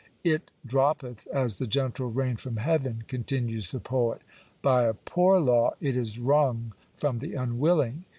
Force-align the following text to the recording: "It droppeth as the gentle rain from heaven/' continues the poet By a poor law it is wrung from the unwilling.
"It 0.33 0.49
droppeth 0.67 1.27
as 1.27 1.59
the 1.59 1.67
gentle 1.67 2.09
rain 2.09 2.35
from 2.37 2.55
heaven/' 2.55 3.03
continues 3.07 3.69
the 3.69 3.79
poet 3.79 4.23
By 4.63 4.85
a 4.85 4.95
poor 4.95 5.37
law 5.39 5.75
it 5.79 5.95
is 5.95 6.17
wrung 6.17 6.73
from 6.95 7.19
the 7.19 7.35
unwilling. 7.35 8.05